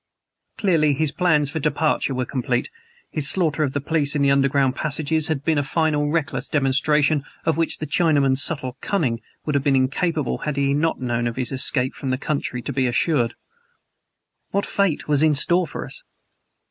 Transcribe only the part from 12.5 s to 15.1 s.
to be assured. What fate